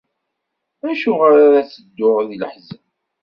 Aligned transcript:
Acuɣer 0.91 1.33
ara 1.45 1.67
ttedduɣ 1.67 2.17
di 2.27 2.35
leḥzen. 2.41 2.81